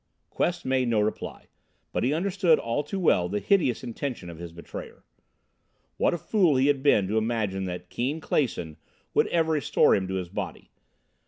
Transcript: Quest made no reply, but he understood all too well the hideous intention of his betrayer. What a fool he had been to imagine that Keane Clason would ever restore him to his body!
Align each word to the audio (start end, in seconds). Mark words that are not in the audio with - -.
Quest 0.31 0.65
made 0.65 0.87
no 0.87 0.99
reply, 0.99 1.45
but 1.91 2.03
he 2.03 2.11
understood 2.11 2.57
all 2.57 2.81
too 2.83 2.99
well 2.99 3.29
the 3.29 3.37
hideous 3.37 3.83
intention 3.83 4.31
of 4.31 4.39
his 4.39 4.51
betrayer. 4.51 5.03
What 5.97 6.15
a 6.15 6.17
fool 6.17 6.55
he 6.55 6.65
had 6.65 6.81
been 6.81 7.07
to 7.07 7.19
imagine 7.19 7.65
that 7.65 7.91
Keane 7.91 8.19
Clason 8.19 8.77
would 9.13 9.27
ever 9.27 9.51
restore 9.51 9.93
him 9.93 10.07
to 10.07 10.15
his 10.15 10.29
body! 10.29 10.71